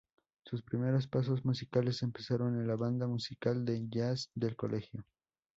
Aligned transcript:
Sus 0.45 0.63
primeros 0.63 1.05
pasos 1.05 1.45
musicales 1.45 2.01
empezaron 2.01 2.59
en 2.59 2.65
la 2.65 2.75
banda 2.75 3.05
musical 3.05 3.65
de 3.65 3.85
jazz 3.87 4.31
del 4.33 4.55
colegio. 4.55 5.05